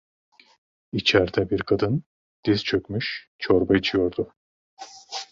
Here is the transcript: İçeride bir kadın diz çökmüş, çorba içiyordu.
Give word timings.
İçeride 0.93 1.49
bir 1.49 1.59
kadın 1.61 2.03
diz 2.45 2.63
çökmüş, 2.63 3.29
çorba 3.39 3.75
içiyordu. 3.77 4.33